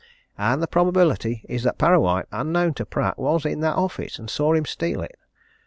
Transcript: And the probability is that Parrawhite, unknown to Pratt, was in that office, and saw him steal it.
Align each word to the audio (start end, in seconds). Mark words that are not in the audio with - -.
And 0.35 0.63
the 0.63 0.67
probability 0.67 1.45
is 1.47 1.61
that 1.61 1.77
Parrawhite, 1.77 2.25
unknown 2.31 2.73
to 2.73 2.87
Pratt, 2.87 3.19
was 3.19 3.45
in 3.45 3.59
that 3.59 3.75
office, 3.75 4.17
and 4.17 4.31
saw 4.31 4.55
him 4.55 4.65
steal 4.65 5.03
it. 5.03 5.15